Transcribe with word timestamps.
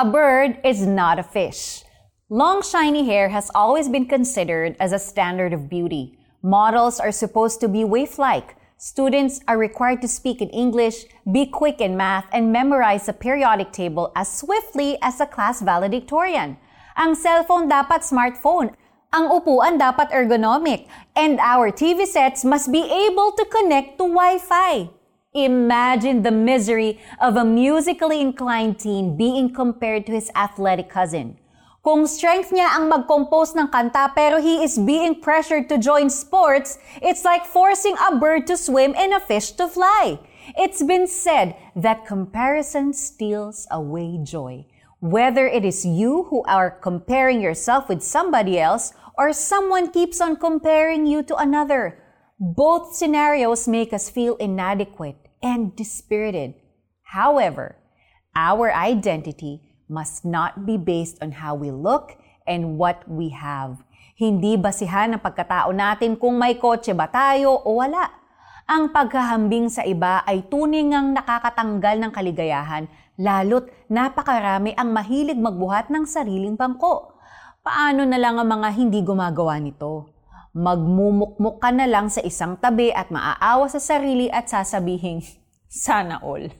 A 0.00 0.04
bird 0.06 0.56
is 0.64 0.86
not 0.86 1.18
a 1.18 1.22
fish. 1.22 1.84
Long 2.30 2.62
shiny 2.62 3.04
hair 3.04 3.28
has 3.28 3.52
always 3.54 3.86
been 3.86 4.08
considered 4.08 4.74
as 4.80 4.96
a 4.96 4.98
standard 4.98 5.52
of 5.52 5.68
beauty. 5.68 6.16
Models 6.42 6.98
are 6.98 7.12
supposed 7.12 7.60
to 7.60 7.68
be 7.68 7.84
waif-like. 7.84 8.56
Students 8.78 9.44
are 9.46 9.58
required 9.60 10.00
to 10.00 10.08
speak 10.08 10.40
in 10.40 10.48
English, 10.56 11.04
be 11.30 11.44
quick 11.44 11.82
in 11.82 11.98
math, 11.98 12.24
and 12.32 12.50
memorize 12.50 13.04
the 13.04 13.12
periodic 13.12 13.72
table 13.72 14.10
as 14.16 14.32
swiftly 14.32 14.96
as 15.02 15.20
a 15.20 15.28
class 15.28 15.60
valedictorian. 15.60 16.56
Ang 16.96 17.12
cellphone 17.12 17.68
dapat 17.68 18.00
smartphone. 18.00 18.72
Ang 19.12 19.28
upuan 19.28 19.76
dapat 19.76 20.08
ergonomic. 20.16 20.88
And 21.12 21.36
our 21.44 21.68
TV 21.68 22.08
sets 22.08 22.40
must 22.40 22.72
be 22.72 22.88
able 22.88 23.36
to 23.36 23.44
connect 23.52 24.00
to 24.00 24.08
Wi-Fi. 24.08 24.99
Imagine 25.32 26.24
the 26.24 26.32
misery 26.32 26.98
of 27.20 27.36
a 27.36 27.44
musically 27.44 28.20
inclined 28.20 28.80
teen 28.80 29.16
being 29.16 29.54
compared 29.54 30.04
to 30.06 30.12
his 30.12 30.28
athletic 30.34 30.90
cousin. 30.90 31.38
Kung 31.86 32.10
strength 32.10 32.50
niya 32.50 32.66
ang 32.74 32.90
mag-compose 32.90 33.54
ng 33.54 33.70
kanta 33.70 34.10
pero 34.10 34.42
he 34.42 34.58
is 34.58 34.74
being 34.74 35.22
pressured 35.22 35.70
to 35.70 35.78
join 35.78 36.10
sports, 36.10 36.82
it's 36.98 37.22
like 37.22 37.46
forcing 37.46 37.94
a 38.10 38.18
bird 38.18 38.42
to 38.50 38.58
swim 38.58 38.90
and 38.98 39.14
a 39.14 39.22
fish 39.22 39.54
to 39.54 39.70
fly. 39.70 40.18
It's 40.58 40.82
been 40.82 41.06
said 41.06 41.54
that 41.78 42.10
comparison 42.10 42.90
steals 42.90 43.70
away 43.70 44.18
joy. 44.26 44.66
Whether 44.98 45.46
it 45.46 45.62
is 45.62 45.86
you 45.86 46.26
who 46.34 46.42
are 46.50 46.74
comparing 46.74 47.38
yourself 47.38 47.86
with 47.86 48.02
somebody 48.02 48.58
else 48.58 48.98
or 49.14 49.30
someone 49.30 49.94
keeps 49.94 50.18
on 50.18 50.42
comparing 50.42 51.06
you 51.06 51.22
to 51.22 51.38
another, 51.38 51.99
both 52.40 52.96
scenarios 52.96 53.68
make 53.68 53.92
us 53.92 54.08
feel 54.08 54.32
inadequate 54.40 55.28
and 55.44 55.76
dispirited. 55.76 56.56
However, 57.12 57.76
our 58.32 58.72
identity 58.72 59.60
must 59.92 60.24
not 60.24 60.64
be 60.64 60.80
based 60.80 61.20
on 61.20 61.36
how 61.36 61.52
we 61.52 61.68
look 61.68 62.16
and 62.48 62.80
what 62.80 63.04
we 63.04 63.28
have. 63.36 63.84
Hindi 64.16 64.56
basihan 64.56 65.12
ng 65.12 65.20
pagkatao 65.20 65.68
natin 65.76 66.16
kung 66.16 66.40
may 66.40 66.56
kotse 66.56 66.96
ba 66.96 67.12
tayo 67.12 67.60
o 67.60 67.76
wala. 67.76 68.08
Ang 68.64 68.88
paghahambing 68.88 69.68
sa 69.68 69.84
iba 69.84 70.24
ay 70.24 70.48
tunay 70.48 70.80
ngang 70.80 71.12
nakakatanggal 71.12 72.00
ng 72.00 72.12
kaligayahan, 72.14 72.88
lalo't 73.20 73.68
napakarami 73.92 74.72
ang 74.80 74.96
mahilig 74.96 75.36
magbuhat 75.36 75.92
ng 75.92 76.08
sariling 76.08 76.56
bangko. 76.56 77.20
Paano 77.60 78.08
na 78.08 78.16
lang 78.16 78.40
ang 78.40 78.48
mga 78.48 78.68
hindi 78.80 79.04
gumagawa 79.04 79.60
nito? 79.60 80.19
Magmumukmuk 80.50 81.62
ka 81.62 81.70
na 81.70 81.86
lang 81.86 82.10
sa 82.10 82.18
isang 82.26 82.58
tabi 82.58 82.90
at 82.90 83.06
maaawa 83.14 83.70
sa 83.70 83.78
sarili 83.78 84.26
at 84.34 84.50
sasabihin, 84.50 85.22
sana 85.70 86.18
all. 86.26 86.50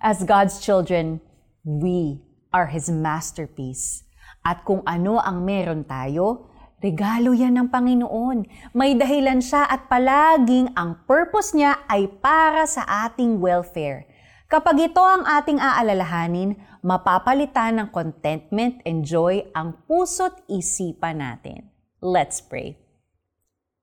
As 0.00 0.24
God's 0.24 0.56
children, 0.56 1.20
we 1.68 2.24
are 2.48 2.72
His 2.72 2.88
masterpiece. 2.88 4.08
At 4.40 4.64
kung 4.64 4.80
ano 4.88 5.20
ang 5.20 5.44
meron 5.44 5.84
tayo, 5.84 6.48
regalo 6.80 7.36
yan 7.36 7.60
ng 7.60 7.68
Panginoon. 7.68 8.72
May 8.72 8.96
dahilan 8.96 9.44
siya 9.44 9.68
at 9.68 9.92
palaging 9.92 10.72
ang 10.72 11.04
purpose 11.04 11.52
niya 11.52 11.84
ay 11.92 12.08
para 12.08 12.64
sa 12.64 12.88
ating 13.04 13.36
welfare. 13.36 14.08
Kapag 14.48 14.80
ito 14.80 15.04
ang 15.04 15.28
ating 15.28 15.60
aalalahanin, 15.60 16.56
mapapalitan 16.80 17.84
ng 17.84 17.88
contentment 17.92 18.80
and 18.88 19.04
joy 19.04 19.44
ang 19.52 19.76
puso't 19.84 20.40
isipan 20.48 21.20
natin. 21.20 21.68
Let's 21.98 22.38
pray. 22.38 22.78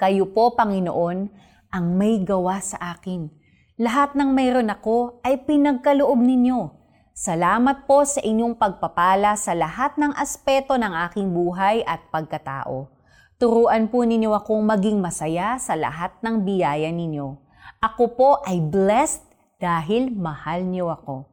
Kayo 0.00 0.32
po, 0.32 0.56
Panginoon, 0.56 1.28
ang 1.68 1.86
may 2.00 2.24
gawa 2.24 2.56
sa 2.64 2.96
akin. 2.96 3.28
Lahat 3.76 4.16
ng 4.16 4.32
mayroon 4.32 4.72
ako 4.72 5.20
ay 5.20 5.44
pinagkaloob 5.44 6.16
ninyo. 6.16 6.72
Salamat 7.12 7.84
po 7.84 8.08
sa 8.08 8.24
inyong 8.24 8.56
pagpapala 8.56 9.36
sa 9.36 9.52
lahat 9.52 10.00
ng 10.00 10.16
aspeto 10.16 10.80
ng 10.80 10.94
aking 11.10 11.36
buhay 11.36 11.84
at 11.84 12.08
pagkatao. 12.08 12.88
Turuan 13.36 13.92
po 13.92 14.02
ninyo 14.02 14.32
akong 14.32 14.64
maging 14.64 15.04
masaya 15.04 15.60
sa 15.60 15.76
lahat 15.76 16.16
ng 16.24 16.48
biyaya 16.48 16.88
ninyo. 16.88 17.36
Ako 17.84 18.16
po 18.16 18.30
ay 18.42 18.58
blessed 18.64 19.22
dahil 19.60 20.10
mahal 20.16 20.64
niyo 20.64 20.88
ako. 20.88 21.28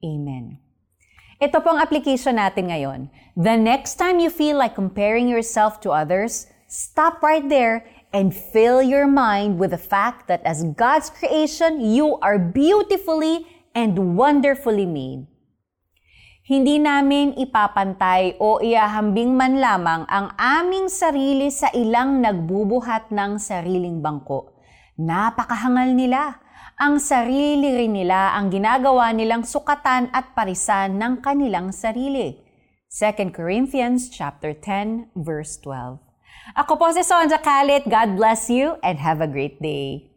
Amen. 0.00 0.71
Ito 1.42 1.58
po 1.58 1.74
ang 1.74 1.82
application 1.82 2.38
natin 2.38 2.70
ngayon. 2.70 3.10
The 3.34 3.58
next 3.58 3.98
time 3.98 4.22
you 4.22 4.30
feel 4.30 4.54
like 4.54 4.78
comparing 4.78 5.26
yourself 5.26 5.82
to 5.82 5.90
others, 5.90 6.46
stop 6.70 7.18
right 7.18 7.42
there 7.42 7.82
and 8.14 8.30
fill 8.30 8.78
your 8.78 9.10
mind 9.10 9.58
with 9.58 9.74
the 9.74 9.82
fact 9.82 10.30
that 10.30 10.38
as 10.46 10.62
God's 10.78 11.10
creation, 11.10 11.82
you 11.82 12.14
are 12.22 12.38
beautifully 12.38 13.42
and 13.74 14.14
wonderfully 14.14 14.86
made. 14.86 15.26
Hindi 16.46 16.78
namin 16.78 17.34
ipapantay 17.34 18.38
o 18.38 18.62
iahambing 18.62 19.34
man 19.34 19.58
lamang 19.58 20.06
ang 20.06 20.30
aming 20.38 20.86
sarili 20.86 21.50
sa 21.50 21.74
ilang 21.74 22.22
nagbubuhat 22.22 23.10
ng 23.10 23.42
sariling 23.42 23.98
bangko. 23.98 24.51
Napakahangal 25.02 25.98
nila 25.98 26.38
ang 26.78 27.02
sarili 27.02 27.74
rin 27.74 27.90
nila 27.90 28.38
ang 28.38 28.54
ginagawa 28.54 29.10
nilang 29.10 29.42
sukatan 29.42 30.06
at 30.14 30.30
parisan 30.30 30.94
ng 30.94 31.18
kanilang 31.18 31.74
sarili. 31.74 32.38
2 32.86 33.34
Corinthians 33.34 34.06
chapter 34.06 34.54
10 34.54 35.10
verse 35.18 35.58
12. 35.58 35.98
Ako 36.54 36.78
po 36.78 36.86
si 36.94 37.02
Sonja 37.02 37.42
Kalit. 37.42 37.82
God 37.90 38.14
bless 38.14 38.46
you 38.46 38.78
and 38.86 39.02
have 39.02 39.18
a 39.18 39.26
great 39.26 39.58
day. 39.58 40.11